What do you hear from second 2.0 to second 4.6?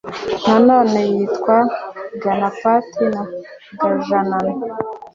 ganapati na gajanana